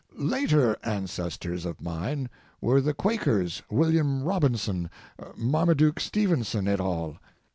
[0.17, 2.27] Later ancestors of mine
[2.59, 4.89] were the Quakers William Robinson,
[5.37, 7.19] Marmaduke Stevenson, et al.